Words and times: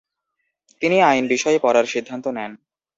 তিনি 0.81 0.97
আইন 1.01 1.23
বিষয়ে 1.27 1.57
পড়ার 1.59 1.85
সিদ্ধান্ত 1.85 2.25
নেন। 2.27 2.51